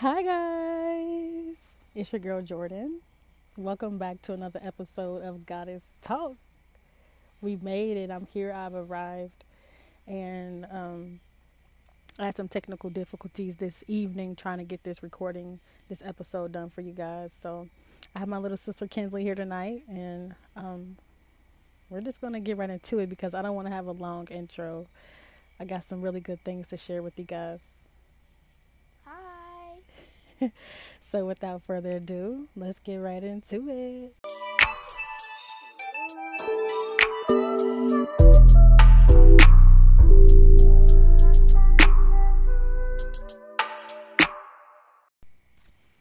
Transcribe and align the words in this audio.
Hi, 0.00 0.22
guys. 0.22 1.56
It's 1.94 2.12
your 2.12 2.20
girl 2.20 2.42
Jordan. 2.42 3.00
Welcome 3.56 3.96
back 3.96 4.20
to 4.22 4.34
another 4.34 4.60
episode 4.62 5.22
of 5.22 5.46
Goddess 5.46 5.84
Talk. 6.02 6.34
We 7.40 7.56
made 7.56 7.96
it. 7.96 8.10
I'm 8.10 8.26
here. 8.26 8.52
I've 8.52 8.74
arrived. 8.74 9.42
And 10.06 10.66
um, 10.70 11.20
I 12.18 12.26
had 12.26 12.36
some 12.36 12.46
technical 12.46 12.90
difficulties 12.90 13.56
this 13.56 13.82
evening 13.88 14.36
trying 14.36 14.58
to 14.58 14.64
get 14.64 14.82
this 14.82 15.02
recording, 15.02 15.60
this 15.88 16.02
episode 16.04 16.52
done 16.52 16.68
for 16.68 16.82
you 16.82 16.92
guys. 16.92 17.32
So 17.32 17.70
I 18.14 18.18
have 18.18 18.28
my 18.28 18.36
little 18.36 18.58
sister 18.58 18.86
Kinsley 18.86 19.22
here 19.22 19.34
tonight. 19.34 19.84
And 19.88 20.34
um, 20.56 20.98
we're 21.88 22.02
just 22.02 22.20
going 22.20 22.34
to 22.34 22.40
get 22.40 22.58
right 22.58 22.68
into 22.68 22.98
it 22.98 23.08
because 23.08 23.32
I 23.32 23.40
don't 23.40 23.54
want 23.54 23.68
to 23.68 23.72
have 23.72 23.86
a 23.86 23.92
long 23.92 24.26
intro. 24.26 24.88
I 25.58 25.64
got 25.64 25.84
some 25.84 26.02
really 26.02 26.20
good 26.20 26.40
things 26.40 26.68
to 26.68 26.76
share 26.76 27.02
with 27.02 27.18
you 27.18 27.24
guys. 27.24 27.60
so 31.00 31.26
without 31.26 31.62
further 31.62 31.92
ado, 31.92 32.48
let's 32.56 32.78
get 32.80 32.96
right 32.96 33.22
into 33.22 33.68
it. 33.68 34.14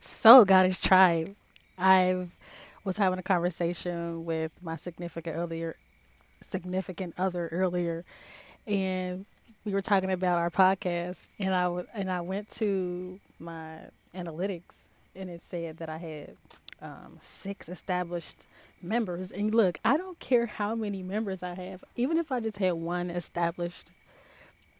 So, 0.01 0.43
Goddess 0.43 0.81
Tribe, 0.81 1.35
I 1.77 2.27
was 2.83 2.97
having 2.97 3.19
a 3.19 3.23
conversation 3.23 4.25
with 4.25 4.51
my 4.63 4.75
significant 4.75 5.35
earlier, 5.37 5.75
significant 6.41 7.13
other 7.17 7.47
earlier, 7.51 8.03
and 8.65 9.25
we 9.65 9.73
were 9.73 9.83
talking 9.83 10.11
about 10.11 10.39
our 10.39 10.49
podcast, 10.49 11.27
and 11.39 11.53
I 11.53 11.63
w- 11.63 11.85
and 11.93 12.09
I 12.09 12.21
went 12.21 12.49
to 12.53 13.19
my 13.39 13.77
analytics, 14.15 14.75
and 15.15 15.29
it 15.29 15.41
said 15.41 15.77
that 15.77 15.89
I 15.89 15.97
had 15.97 16.35
um, 16.81 17.19
six 17.21 17.69
established 17.69 18.45
members. 18.81 19.31
And 19.31 19.53
look, 19.53 19.79
I 19.83 19.97
don't 19.97 20.19
care 20.19 20.45
how 20.45 20.75
many 20.75 21.01
members 21.03 21.43
I 21.43 21.53
have, 21.53 21.83
even 21.95 22.17
if 22.17 22.31
I 22.31 22.39
just 22.39 22.57
had 22.57 22.73
one 22.73 23.09
established 23.09 23.89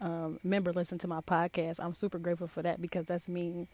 um, 0.02 0.40
member 0.44 0.74
listen 0.74 0.98
to 1.00 1.08
my 1.08 1.22
podcast, 1.22 1.80
I'm 1.80 1.94
super 1.94 2.18
grateful 2.20 2.48
for 2.48 2.62
that 2.62 2.82
because 2.82 3.06
that's 3.06 3.28
mean 3.28 3.68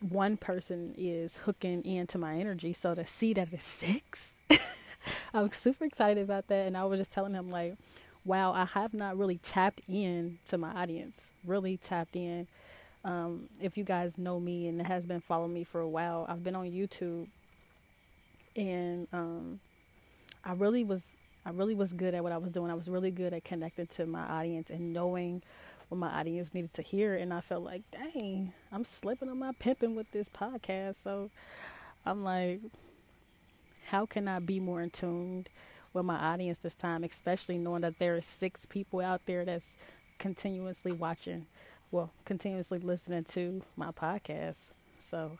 one 0.00 0.36
person 0.36 0.94
is 0.98 1.38
hooking 1.38 1.84
into 1.84 2.18
my 2.18 2.36
energy. 2.36 2.72
So 2.72 2.94
to 2.94 3.06
see 3.06 3.32
that 3.34 3.48
it's 3.52 3.64
six, 3.64 4.34
I'm 5.34 5.48
super 5.48 5.84
excited 5.84 6.22
about 6.22 6.48
that. 6.48 6.66
And 6.66 6.76
I 6.76 6.84
was 6.84 7.00
just 7.00 7.12
telling 7.12 7.34
him 7.34 7.50
like, 7.50 7.76
wow, 8.24 8.52
I 8.52 8.66
have 8.66 8.94
not 8.94 9.18
really 9.18 9.38
tapped 9.38 9.80
in 9.88 10.38
to 10.46 10.58
my 10.58 10.70
audience, 10.74 11.30
really 11.44 11.76
tapped 11.76 12.14
in 12.14 12.46
um, 13.04 13.48
if 13.60 13.76
you 13.76 13.84
guys 13.84 14.18
know 14.18 14.38
me 14.38 14.68
and 14.68 14.86
has 14.86 15.06
been 15.06 15.20
following 15.20 15.52
me 15.52 15.64
for 15.64 15.80
a 15.80 15.88
while, 15.88 16.26
I've 16.28 16.44
been 16.44 16.54
on 16.54 16.70
YouTube, 16.70 17.26
and 18.56 19.08
um, 19.12 19.60
I 20.44 20.52
really 20.52 20.84
was 20.84 21.02
I 21.44 21.50
really 21.50 21.74
was 21.74 21.92
good 21.92 22.14
at 22.14 22.22
what 22.22 22.32
I 22.32 22.38
was 22.38 22.52
doing. 22.52 22.70
I 22.70 22.74
was 22.74 22.88
really 22.88 23.10
good 23.10 23.32
at 23.32 23.44
connecting 23.44 23.86
to 23.88 24.06
my 24.06 24.22
audience 24.22 24.70
and 24.70 24.92
knowing 24.92 25.42
what 25.88 25.98
my 25.98 26.08
audience 26.08 26.54
needed 26.54 26.72
to 26.74 26.82
hear. 26.82 27.16
And 27.16 27.34
I 27.34 27.40
felt 27.40 27.64
like, 27.64 27.82
dang, 27.90 28.52
I'm 28.70 28.84
slipping 28.84 29.28
on 29.28 29.38
my 29.38 29.52
pimping 29.58 29.96
with 29.96 30.10
this 30.12 30.28
podcast. 30.28 31.02
So 31.02 31.30
I'm 32.06 32.22
like, 32.22 32.60
how 33.86 34.06
can 34.06 34.28
I 34.28 34.38
be 34.38 34.60
more 34.60 34.82
in 34.82 34.90
tune 34.90 35.46
with 35.92 36.04
my 36.04 36.16
audience 36.16 36.58
this 36.58 36.74
time, 36.74 37.02
especially 37.02 37.58
knowing 37.58 37.82
that 37.82 37.98
there 37.98 38.14
are 38.14 38.20
six 38.20 38.64
people 38.64 39.00
out 39.00 39.26
there 39.26 39.44
that's 39.44 39.76
continuously 40.18 40.92
watching 40.92 41.46
well, 41.92 42.10
continuously 42.24 42.78
listening 42.78 43.24
to 43.24 43.62
my 43.76 43.90
podcast. 43.90 44.70
So 44.98 45.32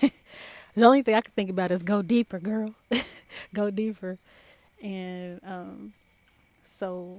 the 0.00 0.84
only 0.84 1.02
thing 1.02 1.16
I 1.16 1.20
can 1.20 1.32
think 1.32 1.50
about 1.50 1.72
is 1.72 1.82
go 1.82 2.02
deeper, 2.02 2.38
girl. 2.38 2.72
go 3.54 3.70
deeper. 3.70 4.16
And 4.80 5.40
um, 5.44 5.92
so 6.64 7.18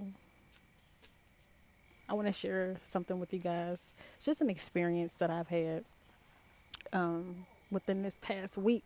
I 2.08 2.14
want 2.14 2.28
to 2.28 2.34
share 2.34 2.78
something 2.86 3.20
with 3.20 3.34
you 3.34 3.40
guys. 3.40 3.94
It's 4.16 4.26
just 4.26 4.40
an 4.42 4.50
experience 4.50 5.14
that 5.16 5.30
I've 5.30 5.50
had 5.50 5.84
um, 6.94 7.36
within 7.70 8.02
this 8.02 8.18
past 8.22 8.58
week. 8.58 8.84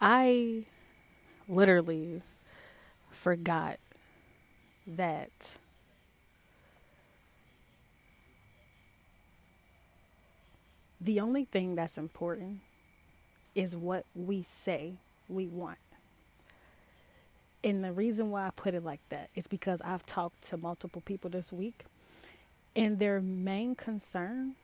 I 0.00 0.64
literally 1.48 2.20
forgot 3.12 3.78
that 4.88 5.54
The 11.02 11.18
only 11.18 11.44
thing 11.44 11.74
that's 11.74 11.98
important 11.98 12.60
is 13.56 13.74
what 13.74 14.06
we 14.14 14.44
say 14.44 14.94
we 15.28 15.48
want. 15.48 15.78
And 17.64 17.82
the 17.82 17.92
reason 17.92 18.30
why 18.30 18.46
I 18.46 18.50
put 18.50 18.72
it 18.74 18.84
like 18.84 19.00
that 19.08 19.28
is 19.34 19.48
because 19.48 19.82
I've 19.82 20.06
talked 20.06 20.42
to 20.50 20.56
multiple 20.56 21.02
people 21.04 21.28
this 21.28 21.52
week, 21.52 21.84
and 22.76 23.00
their 23.00 23.20
main 23.20 23.74
concern 23.74 24.54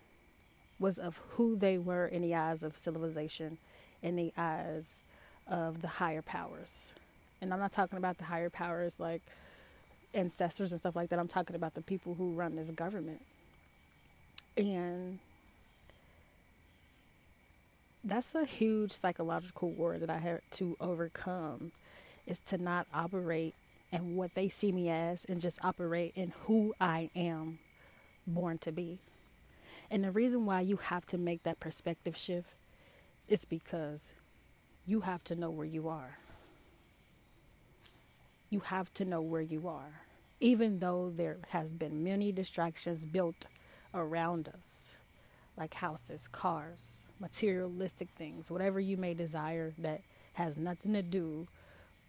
was 0.79 1.01
of 1.01 1.21
who 1.31 1.57
they 1.57 1.77
were 1.77 2.07
in 2.07 2.23
the 2.23 2.37
eyes 2.37 2.63
of 2.63 2.77
civilization, 2.77 3.59
in 4.01 4.15
the 4.15 4.33
eyes 4.39 5.03
of 5.49 5.83
the 5.83 5.89
higher 5.89 6.23
powers. 6.23 6.93
And 7.41 7.53
I'm 7.53 7.59
not 7.59 7.73
talking 7.73 7.99
about 7.99 8.19
the 8.19 8.25
higher 8.25 8.51
powers 8.51 9.01
like 9.01 9.23
ancestors 10.15 10.71
and 10.71 10.81
stuff 10.81 10.95
like 10.95 11.09
that. 11.11 11.19
I'm 11.19 11.27
talking 11.27 11.57
about 11.57 11.75
the 11.75 11.83
people 11.83 12.15
who 12.15 12.33
run 12.33 12.55
this 12.55 12.71
government. 12.71 13.23
And 14.57 15.19
that's 18.09 18.35
a 18.35 18.45
huge 18.45 18.93
psychological 18.93 19.71
war 19.71 19.99
that 19.99 20.09
I 20.09 20.19
had 20.19 20.41
to 20.53 20.77
overcome 20.81 21.73
is 22.27 22.41
to 22.43 22.59
not 22.59 22.87
operate 22.93 23.55
in 23.93 24.17
what 24.17 24.35
they 24.35 24.49
see 24.49 24.73
me 24.73 24.89
as 24.89 25.25
and 25.27 25.41
just 25.41 25.63
operate 25.65 26.13
in 26.17 26.33
who 26.45 26.75
I 26.81 27.11
am 27.15 27.59
born 28.27 28.59
to 28.59 28.73
be. 28.73 28.99
And 29.91 30.05
the 30.05 30.11
reason 30.11 30.47
why 30.47 30.61
you 30.61 30.77
have 30.77 31.07
to 31.07 31.19
make 31.19 31.43
that 31.43 31.61
perspective 31.61 32.17
shift 32.17 32.51
is 33.29 33.45
because 33.45 34.13
you 34.87 35.01
have 35.01 35.25
to 35.25 35.35
know 35.35 35.51
where 35.51 35.67
you 35.67 35.89
are. 35.89 36.19
You 38.51 38.61
have 38.61 38.93
to 38.95 39.05
know 39.05 39.21
where 39.21 39.43
you 39.43 39.69
are. 39.69 40.03
Even 40.41 40.79
though 40.79 41.13
there 41.15 41.39
has 41.51 41.71
been 41.71 42.05
many 42.05 42.33
distractions 42.33 43.05
built 43.05 43.47
around 43.95 44.49
us, 44.49 44.87
like 45.57 45.75
houses, 45.75 46.29
cars, 46.31 46.98
materialistic 47.21 48.09
things, 48.17 48.51
whatever 48.51 48.81
you 48.81 48.97
may 48.97 49.15
desire 49.15 49.73
that 49.79 50.03
has 50.35 50.57
nothing 50.57 50.93
to 50.93 51.03
do 51.03 51.47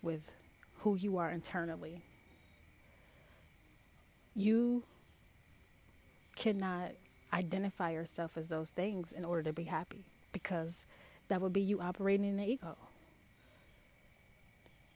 with 0.02 0.32
who 0.80 0.96
you 0.96 1.18
are 1.18 1.32
internally. 1.32 2.02
You 4.36 4.84
cannot 6.36 6.92
identify 7.34 7.92
yourself 7.92 8.38
as 8.38 8.48
those 8.48 8.70
things 8.70 9.12
in 9.12 9.26
order 9.26 9.44
to 9.44 9.54
be 9.54 9.64
happy 9.64 10.06
because 10.32 10.86
that 11.28 11.42
would 11.42 11.54
be 11.54 11.62
you 11.62 11.82
operating 11.82 12.28
in 12.28 12.38
the 12.38 12.48
ego. 12.48 12.78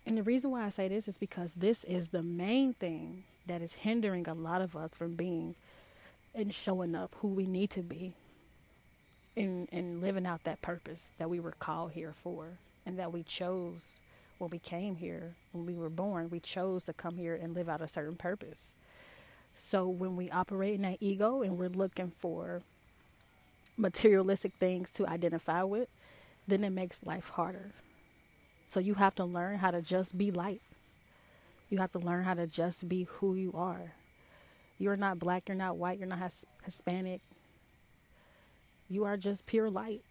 And 0.06 0.18
the 0.18 0.24
reason 0.24 0.52
why 0.52 0.66
I 0.66 0.70
say 0.70 0.88
this 0.88 1.08
is 1.08 1.18
because 1.18 1.54
this 1.54 1.84
is 1.84 2.10
the 2.10 2.24
main 2.24 2.74
thing 2.74 3.24
that 3.48 3.62
is 3.62 3.74
hindering 3.74 4.28
a 4.28 4.34
lot 4.34 4.62
of 4.62 4.76
us 4.76 4.94
from 4.94 5.14
being 5.14 5.56
and 6.36 6.54
showing 6.54 6.96
up 6.96 7.14
who 7.20 7.28
we 7.28 7.46
need 7.46 7.70
to 7.72 7.82
be 7.82 8.14
and, 9.36 9.68
and 9.72 10.02
living 10.02 10.26
out 10.26 10.44
that 10.44 10.62
purpose 10.62 11.12
that 11.18 11.30
we 11.30 11.40
were 11.40 11.54
called 11.60 11.94
here 11.94 12.14
for 12.14 12.50
and 12.86 12.98
that 12.98 13.12
we 13.12 13.24
chose 13.24 14.00
when 14.38 14.50
we 14.50 14.60
came 14.60 14.98
here, 14.98 15.36
when 15.52 15.66
we 15.66 15.74
were 15.74 15.90
born, 15.90 16.30
we 16.30 16.40
chose 16.40 16.84
to 16.84 16.94
come 16.94 17.18
here 17.18 17.36
and 17.36 17.54
live 17.54 17.70
out 17.70 17.82
a 17.82 17.88
certain 17.88 18.16
purpose. 18.16 18.72
So 19.58 19.88
when 19.88 20.16
we 20.16 20.30
operate 20.30 20.76
in 20.76 20.82
that 20.82 20.98
ego 21.00 21.42
and 21.42 21.58
we're 21.58 21.70
looking 21.70 22.12
for 22.20 22.62
materialistic 23.78 24.54
things 24.54 24.92
to 24.92 25.08
identify 25.08 25.64
with, 25.64 25.90
then 26.48 26.64
it 26.64 26.72
makes 26.72 27.06
life 27.06 27.30
harder. 27.30 27.72
So 28.68 28.80
you 28.80 28.96
have 28.96 29.16
to 29.16 29.24
learn 29.24 29.60
how 29.60 29.72
to 29.72 29.82
just 29.82 30.18
be 30.18 30.32
light. 30.32 30.62
You 31.70 31.78
have 31.78 31.92
to 31.94 32.00
learn 32.00 32.24
how 32.24 32.34
to 32.34 32.46
just 32.46 32.90
be 32.90 33.04
who 33.04 33.36
you 33.36 33.54
are. 33.56 33.94
You're 34.78 34.98
not 34.98 35.20
black, 35.20 35.48
you're 35.48 35.56
not 35.56 35.78
white, 35.78 36.00
you're 36.00 36.08
not 36.08 36.20
Hispanic, 36.66 37.22
you 38.94 39.06
are 39.06 39.18
just 39.18 39.46
pure 39.46 39.70
light. 39.70 40.02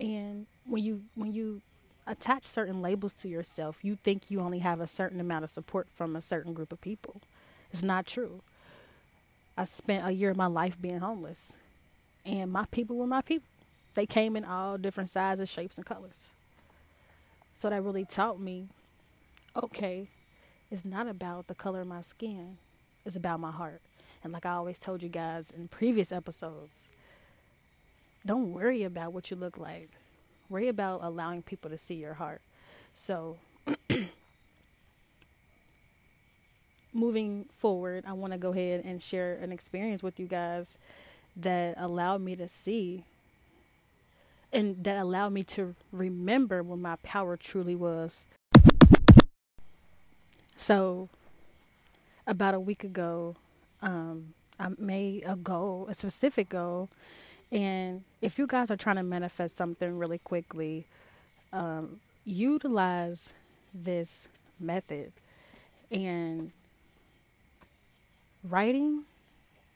And 0.00 0.46
when 0.66 0.82
you 0.82 1.02
when 1.14 1.32
you 1.32 1.60
attach 2.06 2.44
certain 2.46 2.80
labels 2.80 3.14
to 3.14 3.28
yourself, 3.28 3.78
you 3.82 3.96
think 3.96 4.30
you 4.30 4.40
only 4.40 4.60
have 4.60 4.80
a 4.80 4.86
certain 4.86 5.20
amount 5.20 5.44
of 5.44 5.50
support 5.50 5.88
from 5.92 6.16
a 6.16 6.22
certain 6.22 6.54
group 6.54 6.72
of 6.72 6.80
people. 6.80 7.20
It's 7.72 7.82
not 7.82 8.06
true. 8.06 8.40
I 9.56 9.64
spent 9.64 10.06
a 10.06 10.12
year 10.12 10.30
of 10.30 10.36
my 10.36 10.46
life 10.46 10.80
being 10.80 11.00
homeless, 11.00 11.52
and 12.24 12.50
my 12.52 12.64
people 12.70 12.96
were 12.96 13.06
my 13.06 13.22
people. 13.22 13.48
They 13.94 14.06
came 14.06 14.36
in 14.36 14.44
all 14.44 14.78
different 14.78 15.10
sizes, 15.10 15.50
shapes, 15.50 15.76
and 15.76 15.84
colors. 15.86 16.28
So 17.56 17.68
that 17.68 17.82
really 17.82 18.04
taught 18.04 18.38
me 18.40 18.68
okay, 19.56 20.06
it's 20.70 20.84
not 20.84 21.08
about 21.08 21.48
the 21.48 21.54
color 21.54 21.80
of 21.80 21.86
my 21.88 22.00
skin, 22.00 22.58
it's 23.04 23.16
about 23.16 23.40
my 23.40 23.50
heart. 23.50 23.80
And 24.28 24.34
like 24.34 24.44
I 24.44 24.56
always 24.56 24.78
told 24.78 25.02
you 25.02 25.08
guys 25.08 25.50
in 25.56 25.68
previous 25.68 26.12
episodes, 26.12 26.70
don't 28.26 28.52
worry 28.52 28.82
about 28.82 29.14
what 29.14 29.30
you 29.30 29.38
look 29.38 29.56
like. 29.56 29.88
Worry 30.50 30.68
about 30.68 31.00
allowing 31.02 31.40
people 31.40 31.70
to 31.70 31.78
see 31.78 31.94
your 31.94 32.12
heart. 32.12 32.42
So, 32.94 33.38
moving 36.92 37.46
forward, 37.56 38.04
I 38.06 38.12
want 38.12 38.34
to 38.34 38.38
go 38.38 38.52
ahead 38.52 38.84
and 38.84 39.00
share 39.00 39.36
an 39.36 39.50
experience 39.50 40.02
with 40.02 40.20
you 40.20 40.26
guys 40.26 40.76
that 41.34 41.76
allowed 41.78 42.20
me 42.20 42.36
to 42.36 42.48
see 42.48 43.04
and 44.52 44.84
that 44.84 44.98
allowed 44.98 45.32
me 45.32 45.42
to 45.44 45.74
remember 45.90 46.62
what 46.62 46.80
my 46.80 46.96
power 46.96 47.38
truly 47.38 47.74
was. 47.74 48.26
So, 50.58 51.08
about 52.26 52.52
a 52.52 52.60
week 52.60 52.84
ago, 52.84 53.34
um, 53.82 54.34
I 54.58 54.68
made 54.78 55.24
a 55.26 55.36
goal, 55.36 55.86
a 55.88 55.94
specific 55.94 56.48
goal. 56.48 56.88
And 57.50 58.02
if 58.20 58.38
you 58.38 58.46
guys 58.46 58.70
are 58.70 58.76
trying 58.76 58.96
to 58.96 59.02
manifest 59.02 59.56
something 59.56 59.98
really 59.98 60.18
quickly, 60.18 60.84
um, 61.52 62.00
utilize 62.24 63.30
this 63.74 64.28
method. 64.60 65.12
And 65.90 66.50
writing 68.48 69.04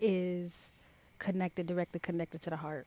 is 0.01 0.69
connected, 1.19 1.67
directly 1.67 2.01
connected 2.01 2.43
to 2.43 2.51
the 2.51 2.57
heart. 2.57 2.87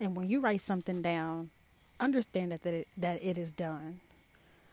And 0.00 0.14
when 0.14 0.28
you 0.28 0.40
write 0.40 0.60
something 0.60 1.02
down, 1.02 1.50
understand 1.98 2.52
that, 2.52 2.62
that, 2.62 2.74
it, 2.74 2.88
that 2.98 3.22
it 3.22 3.36
is 3.36 3.50
done. 3.50 4.00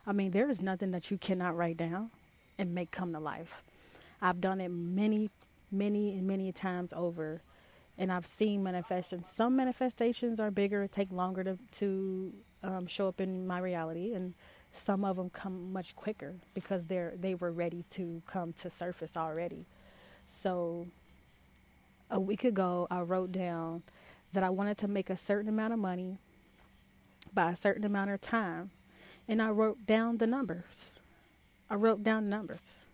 I 0.05 0.11
mean, 0.11 0.31
there 0.31 0.49
is 0.49 0.61
nothing 0.61 0.91
that 0.91 1.09
you 1.09 1.17
cannot 1.17 1.57
write 1.57 1.77
down 1.77 2.11
and 2.59 2.75
make 2.75 2.91
come 2.91 3.13
to 3.13 3.19
life. 3.19 3.63
I've 4.21 4.39
done 4.39 4.61
it 4.61 4.69
many, 4.69 5.29
many, 5.77 6.17
and 6.17 6.27
many 6.27 6.51
times 6.51 6.93
over, 6.93 7.41
and 7.97 8.11
I've 8.11 8.25
seen 8.25 8.63
manifestations. 8.63 9.27
Some 9.27 9.55
manifestations 9.55 10.39
are 10.39 10.51
bigger, 10.51 10.87
take 10.87 11.11
longer 11.11 11.43
to 11.43 11.57
to 11.79 12.33
um, 12.63 12.87
show 12.87 13.07
up 13.07 13.21
in 13.21 13.47
my 13.47 13.59
reality, 13.59 14.13
and 14.13 14.33
some 14.73 15.05
of 15.05 15.15
them 15.17 15.29
come 15.29 15.71
much 15.71 15.95
quicker 15.95 16.33
because 16.53 16.85
they're 16.87 17.13
they 17.19 17.35
were 17.35 17.51
ready 17.51 17.83
to 17.91 18.21
come 18.27 18.53
to 18.53 18.69
surface 18.69 19.15
already. 19.15 19.65
So, 20.29 20.87
a 22.11 22.19
week 22.19 22.43
ago, 22.43 22.87
I 22.91 23.01
wrote 23.01 23.31
down 23.31 23.83
that 24.33 24.43
I 24.43 24.49
wanted 24.49 24.77
to 24.79 24.87
make 24.87 25.09
a 25.09 25.17
certain 25.17 25.49
amount 25.49 25.73
of 25.73 25.79
money 25.79 26.17
by 27.33 27.51
a 27.51 27.55
certain 27.55 27.85
amount 27.85 28.11
of 28.11 28.21
time, 28.21 28.71
and 29.27 29.41
I 29.41 29.49
wrote 29.49 29.85
down 29.85 30.17
the 30.17 30.27
numbers. 30.27 30.99
I 31.69 31.75
wrote 31.75 32.03
down 32.03 32.29
numbers 32.29 32.84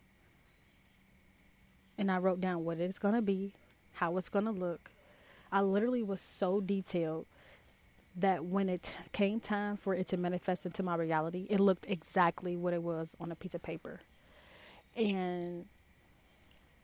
and 2.02 2.10
I 2.10 2.18
wrote 2.18 2.40
down 2.40 2.64
what 2.64 2.78
it's 2.78 2.98
going 2.98 3.14
to 3.14 3.22
be, 3.22 3.52
how 3.94 4.16
it's 4.16 4.28
going 4.28 4.46
to 4.46 4.50
look. 4.50 4.90
I 5.52 5.60
literally 5.60 6.02
was 6.02 6.20
so 6.20 6.60
detailed 6.60 7.26
that 8.16 8.44
when 8.44 8.68
it 8.68 8.92
came 9.12 9.38
time 9.38 9.76
for 9.76 9.94
it 9.94 10.08
to 10.08 10.16
manifest 10.16 10.66
into 10.66 10.82
my 10.82 10.96
reality, 10.96 11.46
it 11.48 11.60
looked 11.60 11.86
exactly 11.88 12.56
what 12.56 12.74
it 12.74 12.82
was 12.82 13.14
on 13.20 13.30
a 13.30 13.36
piece 13.36 13.54
of 13.54 13.62
paper. 13.62 14.00
And 14.96 15.66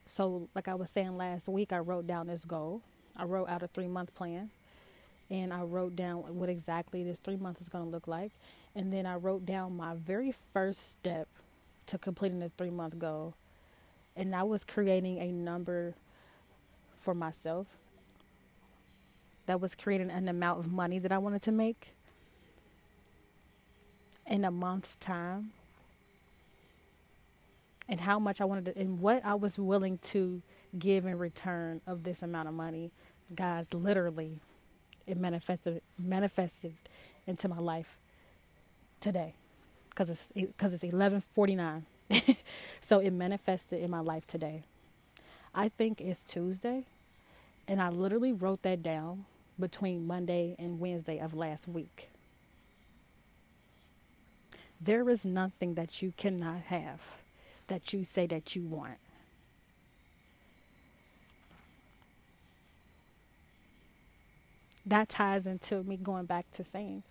so, 0.07 0.49
like 0.55 0.69
I 0.69 0.77
was 0.77 0.89
saying 0.89 1.17
last 1.17 1.49
week, 1.49 1.73
I 1.73 1.79
wrote 1.79 2.07
down 2.07 2.29
this 2.29 2.45
goal. 2.45 2.83
I 3.17 3.25
wrote 3.25 3.49
out 3.49 3.65
a 3.65 3.67
three 3.67 3.89
month 3.89 4.15
plan 4.15 4.51
and 5.31 5.53
I 5.53 5.63
wrote 5.63 5.97
down 5.97 6.19
what 6.19 6.49
exactly 6.49 7.03
this 7.03 7.19
three 7.19 7.37
months 7.37 7.61
is 7.61 7.69
going 7.69 7.87
to 7.87 7.91
look 7.91 8.07
like. 8.07 8.31
And 8.77 8.93
then 8.93 9.05
I 9.05 9.17
wrote 9.17 9.45
down 9.45 9.77
my 9.77 9.95
very 9.97 10.31
first 10.31 10.89
step 10.89 11.27
to 11.89 11.99
completing 11.99 12.39
this 12.39 12.53
three 12.53 12.71
month 12.71 13.01
goal 13.01 13.35
and 14.19 14.35
I 14.35 14.43
was 14.43 14.65
creating 14.65 15.21
a 15.21 15.31
number 15.31 15.95
for 16.99 17.15
myself 17.15 17.69
that 19.47 19.61
was 19.61 19.75
creating 19.75 20.11
an 20.11 20.29
amount 20.29 20.59
of 20.59 20.71
money 20.71 20.99
that 20.99 21.13
I 21.13 21.19
wanted 21.19 21.41
to 21.43 21.53
make 21.53 21.95
in 24.27 24.45
a 24.45 24.51
month's 24.51 24.97
time. 24.97 25.53
And 27.89 28.01
how 28.01 28.19
much 28.19 28.43
I 28.43 28.45
wanted 28.45 28.67
to 28.67 28.79
and 28.79 29.01
what 29.01 29.25
I 29.25 29.35
was 29.35 29.59
willing 29.59 29.99
to 29.99 30.43
give 30.79 31.07
in 31.07 31.17
return 31.17 31.81
of 31.87 32.03
this 32.03 32.23
amount 32.23 32.49
of 32.49 32.53
money 32.53 32.91
guys 33.35 33.73
literally 33.73 34.41
it 35.07 35.17
manifested 35.17 35.81
manifested 35.99 36.75
into 37.27 37.49
my 37.49 37.59
life 37.59 37.97
today. 39.01 39.33
Because 39.89 40.11
it's 40.11 40.29
because 40.35 40.75
it's 40.75 40.85
11:49 40.85 41.85
so 42.81 42.99
it 42.99 43.11
manifested 43.13 43.83
in 43.83 43.91
my 43.91 44.01
life 44.01 44.27
today. 44.27 44.63
I 45.55 45.69
think 45.69 46.01
it's 46.01 46.23
Tuesday, 46.23 46.85
and 47.67 47.81
I 47.81 47.89
literally 47.89 48.33
wrote 48.33 48.63
that 48.63 48.83
down 48.83 49.25
between 49.59 50.07
Monday 50.07 50.55
and 50.59 50.81
Wednesday 50.81 51.19
of 51.19 51.35
last 51.35 51.67
week. 51.69 52.09
There 54.81 55.09
is 55.11 55.25
nothing 55.25 55.75
that 55.75 56.03
you 56.03 56.13
cannot 56.17 56.61
have 56.67 57.01
that 57.67 57.93
you 57.93 58.05
say 58.05 58.27
that 58.27 58.55
you 58.55 58.63
want. 58.63 58.99
That 64.87 65.09
ties 65.09 65.47
into 65.47 65.83
me 65.83 65.97
going 65.97 66.27
back 66.27 66.51
to 66.53 66.65
saying 66.65 67.03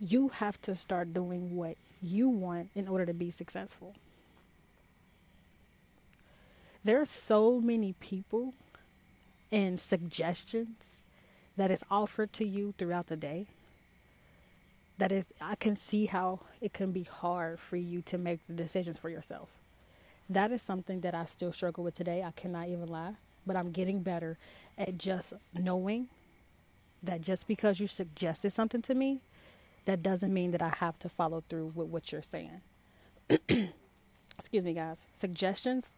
you 0.00 0.28
have 0.28 0.60
to 0.62 0.74
start 0.74 1.14
doing 1.14 1.54
what 1.56 1.76
you 2.02 2.28
want 2.28 2.70
in 2.74 2.88
order 2.88 3.06
to 3.06 3.14
be 3.14 3.30
successful 3.30 3.94
there 6.86 7.00
are 7.00 7.06
so 7.06 7.60
many 7.60 7.92
people 7.94 8.54
and 9.50 9.78
suggestions 9.78 11.00
that 11.56 11.70
is 11.70 11.82
offered 11.90 12.32
to 12.34 12.46
you 12.46 12.74
throughout 12.78 13.08
the 13.08 13.16
day 13.16 13.46
that 14.98 15.10
is 15.10 15.26
I 15.40 15.56
can 15.56 15.74
see 15.74 16.06
how 16.06 16.40
it 16.60 16.72
can 16.72 16.92
be 16.92 17.02
hard 17.02 17.58
for 17.58 17.76
you 17.76 18.02
to 18.02 18.18
make 18.18 18.38
the 18.46 18.54
decisions 18.54 18.98
for 18.98 19.10
yourself. 19.10 19.48
That 20.30 20.52
is 20.52 20.62
something 20.62 21.00
that 21.00 21.14
I 21.14 21.24
still 21.24 21.52
struggle 21.52 21.84
with 21.84 21.96
today. 21.96 22.22
I 22.22 22.30
cannot 22.30 22.68
even 22.68 22.88
lie, 22.88 23.14
but 23.46 23.56
I'm 23.56 23.72
getting 23.72 24.00
better 24.00 24.38
at 24.78 24.96
just 24.96 25.32
knowing 25.58 26.06
that 27.02 27.20
just 27.20 27.48
because 27.48 27.80
you 27.80 27.88
suggested 27.88 28.50
something 28.50 28.82
to 28.82 28.94
me, 28.94 29.20
that 29.86 30.02
doesn't 30.02 30.32
mean 30.32 30.52
that 30.52 30.62
I 30.62 30.70
have 30.70 30.98
to 31.00 31.08
follow 31.08 31.40
through 31.40 31.72
with 31.74 31.88
what 31.88 32.12
you're 32.12 32.22
saying. 32.22 32.60
Excuse 34.38 34.64
me, 34.64 34.72
guys. 34.72 35.06
Suggestions 35.14 35.90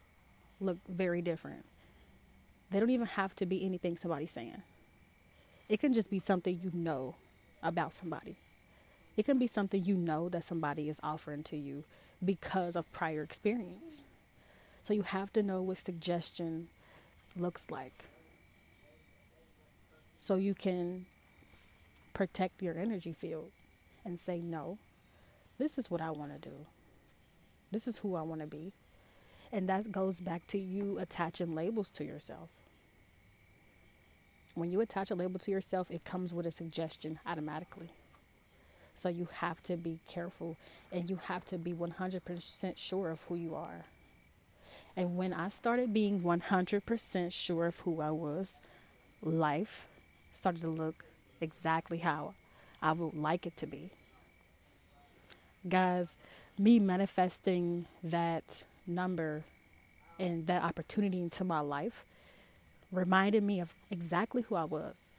look 0.61 0.79
very 0.89 1.23
different. 1.23 1.65
They 2.71 2.81
don't 2.81 2.91
even 2.91 3.07
have 3.07 3.35
to 3.37 3.47
be 3.47 3.65
anything 3.65 3.97
somebody's 3.97 4.31
saying. 4.31 4.63
It 5.69 5.81
can 5.81 5.95
just 5.95 6.11
be 6.11 6.19
something 6.19 6.59
you 6.63 6.71
know 6.75 7.15
about 7.63 7.95
somebody. 7.95 8.37
It 9.17 9.25
can 9.25 9.39
be 9.39 9.47
something 9.47 9.85
you 9.85 9.95
know 9.97 10.29
that 10.29 10.45
somebody 10.45 10.89
is 10.89 11.01
offering 11.03 11.43
to 11.45 11.57
you 11.57 11.85
because 12.25 12.77
of 12.77 12.91
prior 12.93 13.23
experience. 13.23 14.05
So 14.83 14.95
you 14.95 15.03
have 15.03 15.33
to 15.35 15.43
know 15.43 15.61
what 15.63 15.79
suggestion 15.79 16.69
looks 17.37 17.71
like. 17.71 18.05
So 20.21 20.37
you 20.37 20.55
can 20.55 21.07
protect 22.15 22.63
your 22.63 22.77
energy 22.77 23.13
field 23.13 23.51
and 24.05 24.19
say, 24.19 24.39
no, 24.39 24.79
this 25.59 25.79
is 25.79 25.91
what 25.91 26.01
I 26.01 26.11
want 26.11 26.33
to 26.33 26.49
do. 26.49 26.55
This 27.71 27.87
is 27.87 27.99
who 27.99 28.15
I 28.15 28.23
want 28.23 28.41
to 28.41 28.47
be. 28.47 28.73
And 29.53 29.69
that 29.69 29.91
goes 29.91 30.21
back 30.21 30.47
to 30.49 30.59
you 30.59 30.99
attaching 30.99 31.55
labels 31.55 31.91
to 31.93 32.05
yourself. 32.05 32.51
When 34.55 34.71
you 34.71 34.81
attach 34.81 35.11
a 35.11 35.15
label 35.15 35.39
to 35.41 35.51
yourself, 35.51 35.91
it 35.91 36.05
comes 36.05 36.35
with 36.35 36.45
a 36.45 36.53
suggestion 36.53 37.19
automatically. 37.27 37.91
So 38.97 39.09
you 39.09 39.29
have 39.35 39.63
to 39.65 39.77
be 39.77 40.01
careful 40.09 40.57
and 40.91 41.09
you 41.09 41.21
have 41.25 41.45
to 41.47 41.59
be 41.59 41.73
100% 41.73 42.77
sure 42.77 43.11
of 43.11 43.21
who 43.29 43.37
you 43.37 43.55
are. 43.55 43.85
And 44.97 45.17
when 45.17 45.33
I 45.33 45.49
started 45.49 45.95
being 45.95 46.23
100% 46.23 47.33
sure 47.33 47.67
of 47.67 47.79
who 47.81 48.01
I 48.01 48.11
was, 48.11 48.59
life 49.23 49.87
started 50.33 50.63
to 50.63 50.69
look 50.69 51.05
exactly 51.41 51.99
how 51.99 52.35
I 52.83 52.93
would 52.93 53.15
like 53.15 53.47
it 53.47 53.57
to 53.59 53.67
be. 53.67 53.91
Guys, 55.69 56.17
me 56.59 56.81
manifesting 56.81 57.87
that 58.03 58.65
number 58.89 59.45
and 60.19 60.47
that 60.47 60.63
opportunity 60.63 61.21
into 61.21 61.45
my 61.45 61.61
life 61.61 62.05
reminded 62.91 63.43
me 63.43 63.61
of 63.61 63.75
exactly 63.91 64.43
who 64.43 64.55
I 64.55 64.65
was 64.65 65.13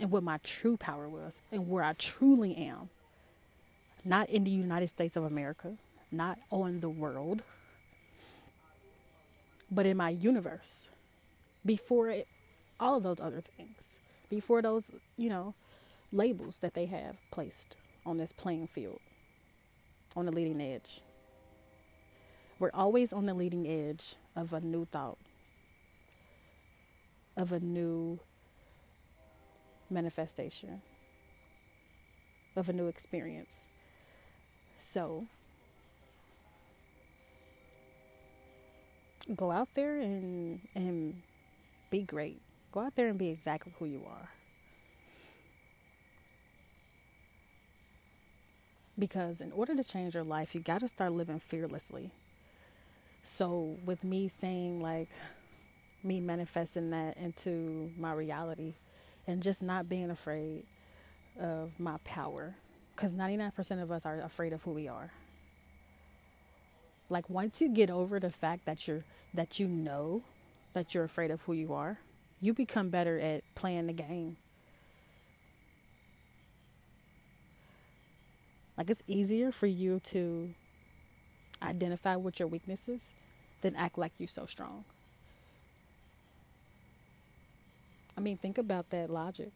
and 0.00 0.10
what 0.10 0.22
my 0.22 0.38
true 0.42 0.76
power 0.76 1.08
was 1.08 1.40
and 1.52 1.68
where 1.68 1.84
I 1.84 1.92
truly 1.92 2.56
am. 2.56 2.88
Not 4.04 4.28
in 4.30 4.44
the 4.44 4.50
United 4.50 4.88
States 4.88 5.16
of 5.16 5.24
America, 5.24 5.76
not 6.10 6.38
on 6.50 6.80
the 6.80 6.88
world, 6.88 7.42
but 9.70 9.86
in 9.86 9.96
my 9.96 10.10
universe. 10.10 10.88
Before 11.66 12.08
it, 12.08 12.26
all 12.80 12.96
of 12.96 13.02
those 13.02 13.20
other 13.20 13.40
things, 13.40 13.98
before 14.30 14.62
those, 14.62 14.90
you 15.16 15.28
know, 15.28 15.54
labels 16.12 16.58
that 16.58 16.74
they 16.74 16.86
have 16.86 17.16
placed 17.30 17.74
on 18.06 18.16
this 18.16 18.32
playing 18.32 18.68
field 18.68 19.00
on 20.16 20.26
the 20.26 20.32
leading 20.32 20.60
edge. 20.60 21.00
We're 22.58 22.70
always 22.74 23.12
on 23.12 23.26
the 23.26 23.34
leading 23.34 23.66
edge 23.66 24.16
of 24.34 24.52
a 24.52 24.60
new 24.60 24.84
thought, 24.84 25.18
of 27.36 27.52
a 27.52 27.60
new 27.60 28.18
manifestation, 29.90 30.82
of 32.56 32.68
a 32.68 32.72
new 32.72 32.88
experience. 32.88 33.68
So, 34.78 35.26
go 39.36 39.50
out 39.50 39.68
there 39.74 40.00
and 40.00 40.60
and 40.74 41.22
be 41.90 42.02
great. 42.02 42.40
Go 42.72 42.80
out 42.80 42.96
there 42.96 43.08
and 43.08 43.18
be 43.18 43.28
exactly 43.28 43.72
who 43.78 43.86
you 43.86 44.02
are. 44.08 44.28
Because 48.98 49.40
in 49.40 49.52
order 49.52 49.76
to 49.76 49.84
change 49.84 50.14
your 50.14 50.24
life, 50.24 50.54
you 50.54 50.60
got 50.60 50.80
to 50.80 50.88
start 50.88 51.12
living 51.12 51.38
fearlessly. 51.38 52.10
So, 53.22 53.76
with 53.84 54.02
me 54.02 54.28
saying, 54.28 54.80
like, 54.80 55.08
me 56.02 56.20
manifesting 56.20 56.90
that 56.90 57.16
into 57.16 57.90
my 57.98 58.12
reality 58.12 58.74
and 59.26 59.42
just 59.42 59.62
not 59.62 59.88
being 59.88 60.10
afraid 60.10 60.64
of 61.38 61.78
my 61.78 61.98
power. 62.04 62.54
Because 62.94 63.12
99% 63.12 63.82
of 63.82 63.92
us 63.92 64.04
are 64.06 64.20
afraid 64.20 64.52
of 64.52 64.62
who 64.62 64.72
we 64.72 64.88
are. 64.88 65.10
Like, 67.10 67.30
once 67.30 67.60
you 67.60 67.68
get 67.68 67.90
over 67.90 68.18
the 68.18 68.30
fact 68.30 68.64
that 68.64 68.88
you're, 68.88 69.04
that 69.34 69.60
you 69.60 69.68
know 69.68 70.22
that 70.72 70.94
you're 70.94 71.04
afraid 71.04 71.30
of 71.30 71.40
who 71.42 71.52
you 71.52 71.72
are, 71.72 71.98
you 72.40 72.52
become 72.52 72.88
better 72.88 73.18
at 73.18 73.42
playing 73.54 73.86
the 73.86 73.92
game. 73.92 74.36
Like 78.78 78.90
it's 78.90 79.02
easier 79.08 79.50
for 79.50 79.66
you 79.66 80.00
to 80.04 80.54
identify 81.60 82.14
what 82.14 82.38
your 82.38 82.46
weaknesses 82.46 83.12
than 83.60 83.74
act 83.74 83.98
like 83.98 84.12
you're 84.18 84.28
so 84.28 84.46
strong. 84.46 84.84
I 88.16 88.20
mean, 88.20 88.36
think 88.36 88.56
about 88.56 88.90
that 88.90 89.10
logic. 89.10 89.50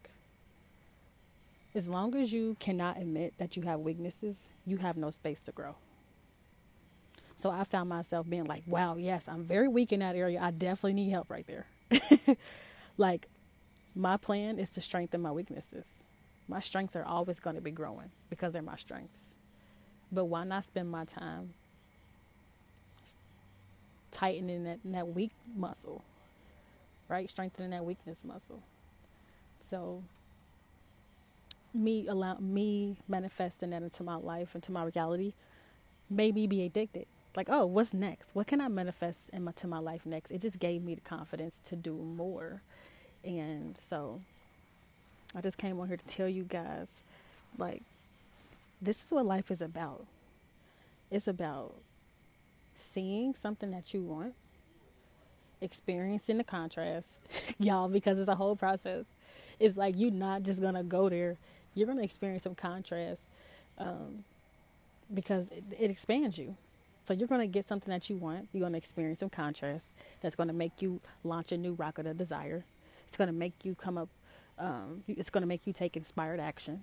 As 1.74 1.88
long 1.88 2.16
as 2.16 2.32
you 2.32 2.56
cannot 2.58 2.98
admit 2.98 3.34
that 3.38 3.56
you 3.56 3.62
have 3.62 3.80
weaknesses, 3.80 4.48
you 4.66 4.78
have 4.78 4.96
no 4.96 5.10
space 5.10 5.40
to 5.42 5.52
grow. 5.52 5.76
So 7.38 7.50
I 7.50 7.64
found 7.64 7.88
myself 7.88 8.28
being 8.28 8.44
like, 8.44 8.62
wow, 8.66 8.96
yes, 8.96 9.28
I'm 9.28 9.44
very 9.44 9.68
weak 9.68 9.92
in 9.92 10.00
that 10.00 10.16
area. 10.16 10.40
I 10.40 10.50
definitely 10.50 10.94
need 10.94 11.10
help 11.10 11.30
right 11.30 11.46
there. 11.46 11.66
like, 12.98 13.28
my 13.94 14.16
plan 14.16 14.58
is 14.58 14.70
to 14.70 14.80
strengthen 14.80 15.20
my 15.22 15.32
weaknesses. 15.32 16.04
My 16.48 16.60
strengths 16.60 16.96
are 16.96 17.04
always 17.04 17.40
going 17.40 17.56
to 17.56 17.62
be 17.62 17.70
growing 17.70 18.10
because 18.30 18.52
they're 18.52 18.62
my 18.62 18.76
strengths. 18.76 19.34
But 20.10 20.26
why 20.26 20.44
not 20.44 20.64
spend 20.64 20.90
my 20.90 21.04
time 21.04 21.50
tightening 24.10 24.64
that, 24.64 24.78
that 24.84 25.08
weak 25.08 25.32
muscle, 25.56 26.02
right? 27.08 27.28
Strengthening 27.30 27.70
that 27.70 27.84
weakness 27.84 28.24
muscle. 28.24 28.62
So, 29.62 30.02
me 31.72 32.06
allow 32.06 32.36
me 32.38 32.96
manifesting 33.08 33.70
that 33.70 33.82
into 33.82 34.02
my 34.02 34.16
life, 34.16 34.54
into 34.54 34.72
my 34.72 34.84
reality, 34.84 35.32
made 36.10 36.34
me 36.34 36.46
be 36.46 36.64
addicted 36.64 37.06
like, 37.36 37.48
oh, 37.50 37.66
what's 37.66 37.94
next? 37.94 38.34
What 38.34 38.46
can 38.46 38.60
I 38.60 38.68
manifest 38.68 39.30
into 39.30 39.66
my 39.66 39.78
life 39.78 40.04
next? 40.04 40.30
It 40.30 40.40
just 40.40 40.58
gave 40.58 40.82
me 40.82 40.94
the 40.94 41.00
confidence 41.00 41.58
to 41.60 41.76
do 41.76 41.92
more. 41.94 42.60
And 43.24 43.76
so 43.78 44.20
I 45.34 45.40
just 45.40 45.58
came 45.58 45.78
on 45.80 45.88
here 45.88 45.96
to 45.96 46.06
tell 46.06 46.28
you 46.28 46.44
guys, 46.44 47.02
like, 47.58 47.82
this 48.80 49.04
is 49.04 49.10
what 49.12 49.26
life 49.26 49.50
is 49.50 49.62
about. 49.62 50.04
It's 51.10 51.28
about 51.28 51.74
seeing 52.76 53.34
something 53.34 53.70
that 53.70 53.94
you 53.94 54.02
want, 54.02 54.34
experiencing 55.60 56.38
the 56.38 56.44
contrast, 56.44 57.20
y'all, 57.58 57.88
because 57.88 58.18
it's 58.18 58.28
a 58.28 58.34
whole 58.34 58.56
process. 58.56 59.06
It's 59.60 59.76
like 59.76 59.94
you're 59.96 60.10
not 60.10 60.42
just 60.42 60.60
gonna 60.60 60.82
go 60.82 61.08
there, 61.08 61.36
you're 61.74 61.86
gonna 61.86 62.02
experience 62.02 62.42
some 62.42 62.54
contrast 62.54 63.22
um, 63.78 64.24
because 65.12 65.50
it, 65.50 65.64
it 65.78 65.90
expands 65.90 66.38
you 66.38 66.56
so 67.04 67.14
you're 67.14 67.28
going 67.28 67.40
to 67.40 67.46
get 67.46 67.64
something 67.64 67.90
that 67.90 68.08
you 68.08 68.16
want. 68.16 68.48
You're 68.52 68.60
going 68.60 68.72
to 68.72 68.78
experience 68.78 69.20
some 69.20 69.28
contrast 69.28 69.88
that's 70.20 70.36
going 70.36 70.48
to 70.48 70.54
make 70.54 70.80
you 70.80 71.00
launch 71.24 71.52
a 71.52 71.56
new 71.56 71.72
rocket 71.72 72.06
of 72.06 72.16
desire. 72.16 72.64
It's 73.08 73.16
going 73.16 73.28
to 73.28 73.34
make 73.34 73.64
you 73.64 73.74
come 73.74 73.98
up. 73.98 74.08
Um, 74.58 75.02
it's 75.08 75.30
going 75.30 75.42
to 75.42 75.48
make 75.48 75.66
you 75.66 75.72
take 75.72 75.96
inspired 75.96 76.40
action. 76.40 76.82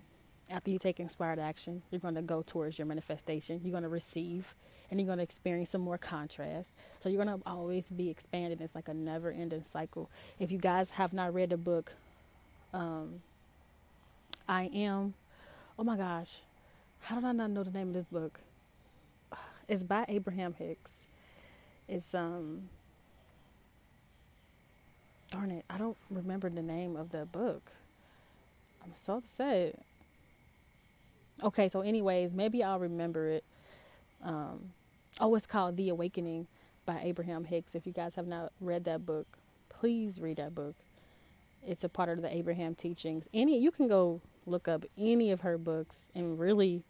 After 0.51 0.71
you 0.71 0.79
take 0.79 0.99
inspired 0.99 1.39
action, 1.39 1.81
you're 1.91 1.99
going 1.99 2.15
to 2.15 2.21
go 2.21 2.43
towards 2.45 2.77
your 2.79 2.87
manifestation. 2.87 3.61
You're 3.63 3.71
going 3.71 3.83
to 3.83 3.89
receive, 3.89 4.53
and 4.89 4.99
you're 4.99 5.07
going 5.07 5.19
to 5.19 5.23
experience 5.23 5.69
some 5.69 5.81
more 5.81 5.97
contrast. 5.97 6.71
So 6.99 7.09
you're 7.09 7.23
going 7.23 7.39
to 7.39 7.45
always 7.47 7.89
be 7.89 8.09
expanding. 8.09 8.59
It's 8.59 8.75
like 8.75 8.87
a 8.87 8.93
never-ending 8.93 9.63
cycle. 9.63 10.09
If 10.39 10.51
you 10.51 10.57
guys 10.57 10.91
have 10.91 11.13
not 11.13 11.33
read 11.33 11.51
the 11.51 11.57
book, 11.57 11.93
um, 12.73 13.21
I 14.47 14.69
am. 14.73 15.13
Oh 15.77 15.83
my 15.83 15.95
gosh, 15.95 16.39
how 17.01 17.15
did 17.15 17.25
I 17.25 17.31
not 17.31 17.51
know 17.51 17.63
the 17.63 17.71
name 17.71 17.89
of 17.89 17.93
this 17.93 18.05
book? 18.05 18.39
It's 19.67 19.83
by 19.83 20.05
Abraham 20.07 20.53
Hicks. 20.53 21.05
It's 21.87 22.13
um 22.15 22.69
darn 25.31 25.51
it, 25.51 25.65
I 25.69 25.77
don't 25.77 25.97
remember 26.09 26.49
the 26.49 26.61
name 26.61 26.95
of 26.95 27.11
the 27.11 27.25
book. 27.25 27.71
I'm 28.83 28.93
so 28.95 29.17
upset. 29.17 29.79
Okay, 31.43 31.67
so 31.67 31.81
anyways, 31.81 32.33
maybe 32.33 32.63
I'll 32.63 32.79
remember 32.79 33.29
it. 33.29 33.43
Um 34.23 34.71
oh, 35.19 35.35
it's 35.35 35.45
called 35.45 35.77
The 35.77 35.89
Awakening 35.89 36.47
by 36.85 36.99
Abraham 37.03 37.45
Hicks. 37.45 37.75
If 37.75 37.85
you 37.85 37.93
guys 37.93 38.15
have 38.15 38.27
not 38.27 38.51
read 38.59 38.85
that 38.85 39.05
book, 39.05 39.27
please 39.69 40.19
read 40.19 40.37
that 40.37 40.55
book. 40.55 40.75
It's 41.67 41.83
a 41.83 41.89
part 41.89 42.09
of 42.09 42.21
the 42.21 42.33
Abraham 42.33 42.75
teachings. 42.75 43.27
Any 43.33 43.57
you 43.59 43.71
can 43.71 43.87
go 43.87 44.21
look 44.45 44.67
up 44.67 44.83
any 44.97 45.31
of 45.31 45.41
her 45.41 45.57
books 45.57 46.05
and 46.15 46.39
really 46.39 46.83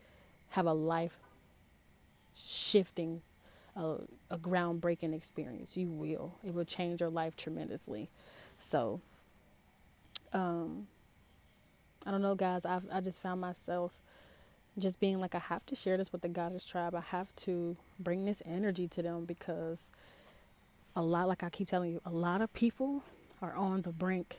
have 0.51 0.65
a 0.65 0.73
life 0.73 1.19
shifting, 2.37 3.21
a, 3.75 3.95
a 4.31 4.37
groundbreaking 4.37 5.13
experience. 5.13 5.77
You 5.77 5.87
will. 5.87 6.35
It 6.45 6.53
will 6.53 6.65
change 6.65 7.01
your 7.01 7.09
life 7.09 7.35
tremendously. 7.35 8.09
So, 8.59 9.01
um, 10.33 10.87
I 12.05 12.11
don't 12.11 12.21
know, 12.21 12.35
guys. 12.35 12.65
I've 12.65 12.85
I 12.91 13.01
just 13.01 13.21
found 13.21 13.41
myself 13.41 13.91
just 14.77 14.99
being 14.99 15.19
like, 15.19 15.35
I 15.35 15.39
have 15.39 15.65
to 15.67 15.75
share 15.75 15.97
this 15.97 16.11
with 16.11 16.21
the 16.21 16.29
Goddess 16.29 16.65
tribe. 16.65 16.95
I 16.95 17.01
have 17.01 17.35
to 17.37 17.75
bring 17.99 18.25
this 18.25 18.41
energy 18.45 18.87
to 18.89 19.01
them 19.01 19.25
because 19.25 19.87
a 20.95 21.01
lot, 21.01 21.27
like 21.27 21.43
I 21.43 21.49
keep 21.49 21.67
telling 21.67 21.91
you, 21.91 22.01
a 22.05 22.11
lot 22.11 22.41
of 22.41 22.53
people 22.53 23.03
are 23.41 23.53
on 23.53 23.81
the 23.81 23.91
brink 23.91 24.37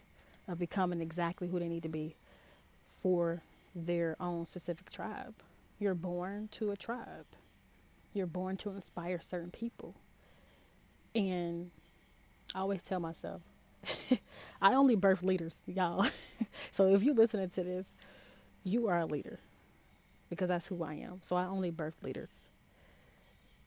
of 0.48 0.58
becoming 0.58 1.00
exactly 1.00 1.48
who 1.48 1.58
they 1.58 1.68
need 1.68 1.82
to 1.82 1.88
be 1.88 2.14
for 3.02 3.42
their 3.74 4.16
own 4.20 4.46
specific 4.46 4.90
tribe. 4.90 5.34
You're 5.78 5.94
born 5.94 6.48
to 6.52 6.70
a 6.70 6.76
tribe. 6.76 7.26
You're 8.12 8.26
born 8.26 8.56
to 8.58 8.70
inspire 8.70 9.20
certain 9.20 9.50
people. 9.50 9.94
And 11.14 11.70
I 12.54 12.60
always 12.60 12.82
tell 12.82 13.00
myself, 13.00 13.42
I 14.62 14.74
only 14.74 14.94
birth 14.96 15.22
leaders, 15.22 15.56
y'all. 15.66 16.06
so 16.72 16.94
if 16.94 17.02
you're 17.02 17.14
listening 17.14 17.48
to 17.50 17.62
this, 17.64 17.86
you 18.64 18.88
are 18.88 19.00
a 19.00 19.06
leader 19.06 19.38
because 20.30 20.48
that's 20.48 20.68
who 20.68 20.84
I 20.84 20.94
am. 20.94 21.20
So 21.24 21.36
I 21.36 21.46
only 21.46 21.70
birth 21.70 22.02
leaders. 22.02 22.38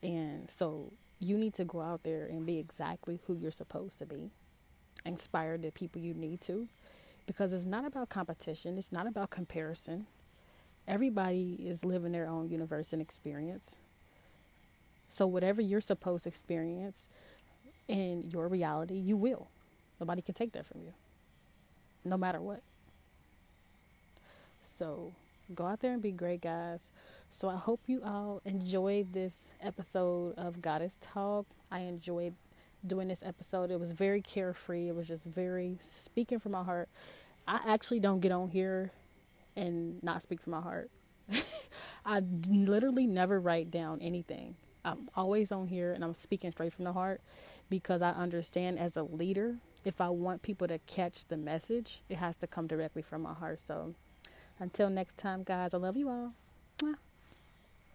And 0.02 0.50
so 0.52 0.92
you 1.20 1.38
need 1.38 1.54
to 1.56 1.64
go 1.66 1.82
out 1.82 2.04
there 2.04 2.26
and 2.26 2.46
be 2.46 2.58
exactly 2.58 3.20
who 3.26 3.34
you're 3.36 3.52
supposed 3.52 4.00
to 4.00 4.06
be. 4.06 4.32
Inspire 5.06 5.58
the 5.58 5.72
people 5.72 6.02
you 6.02 6.14
need 6.14 6.42
to 6.42 6.68
because 7.28 7.54
it's 7.54 7.66
not 7.66 7.86
about 7.86 8.10
competition, 8.10 8.78
it's 8.78 8.92
not 8.92 9.08
about 9.08 9.30
comparison. 9.32 10.08
Everybody 10.88 11.58
is 11.66 11.86
living 11.86 12.14
their 12.14 12.28
own 12.28 12.50
universe 12.50 12.94
and 12.94 13.02
experience. 13.02 13.76
So, 15.10 15.28
whatever 15.28 15.62
you're 15.62 15.82
supposed 15.82 16.24
to 16.24 16.30
experience 16.30 17.06
in 17.88 18.24
your 18.32 18.48
reality, 18.50 18.96
you 18.96 19.18
will. 19.18 19.50
Nobody 20.04 20.22
can 20.22 20.34
take 20.34 20.52
that 20.52 20.66
from 20.66 20.82
you, 20.82 20.92
no 22.04 22.18
matter 22.18 22.42
what. 22.42 22.60
So, 24.62 25.14
go 25.56 25.66
out 25.66 25.80
there 25.80 25.94
and 25.94 26.02
be 26.02 26.12
great, 26.12 26.42
guys. 26.42 26.90
So, 27.32 27.48
I 27.48 27.56
hope 27.56 27.80
you 27.88 28.02
all 28.04 28.42
enjoyed 28.44 29.14
this 29.14 29.48
episode 29.62 30.38
of 30.38 30.62
Goddess 30.62 30.98
Talk. 31.00 31.46
I 31.72 31.80
enjoyed 31.80 32.34
doing 32.86 33.08
this 33.08 33.24
episode. 33.24 33.72
It 33.72 33.80
was 33.80 33.94
very 33.94 34.22
carefree, 34.22 34.90
it 34.90 34.96
was 34.98 35.08
just 35.08 35.24
very 35.24 35.78
speaking 35.82 36.40
from 36.40 36.52
my 36.52 36.64
heart. 36.66 36.90
I 37.48 37.62
actually 37.66 38.02
don't 38.02 38.20
get 38.20 38.34
on 38.34 38.50
here 38.50 38.92
and 39.56 40.04
not 40.04 40.22
speak 40.22 40.42
from 40.42 40.52
my 40.52 40.60
heart. 40.60 40.90
I 42.06 42.20
literally 42.50 43.08
never 43.08 43.40
write 43.40 43.72
down 43.72 44.02
anything. 44.02 44.56
I'm 44.84 45.08
always 45.16 45.50
on 45.54 45.70
here 45.70 45.94
and 45.94 46.04
I'm 46.04 46.14
speaking 46.14 46.52
straight 46.52 46.74
from 46.74 46.84
the 46.84 46.92
heart 46.92 47.22
because 47.70 48.02
I 48.02 48.12
understand 48.12 48.80
as 48.80 48.98
a 48.98 49.04
leader, 49.04 49.56
if 49.86 50.02
I 50.02 50.10
want 50.10 50.42
people 50.42 50.68
to 50.68 50.80
catch 50.80 51.26
the 51.26 51.38
message, 51.38 52.02
it 52.10 52.18
has 52.18 52.36
to 52.38 52.48
come 52.48 52.68
directly 52.68 53.02
from 53.02 53.24
my 53.24 53.34
heart. 53.34 53.60
So 53.66 53.94
until 54.60 54.90
next 54.90 55.18
time, 55.18 55.44
guys, 55.44 55.74
I 55.74 55.78
love 55.78 55.98
you 55.98 56.10
all. 56.10 56.34